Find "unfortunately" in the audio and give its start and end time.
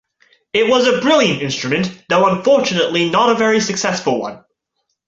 2.27-3.11